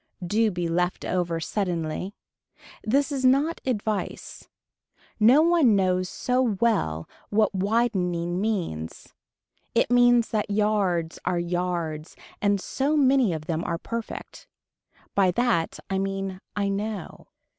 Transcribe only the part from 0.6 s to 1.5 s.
left over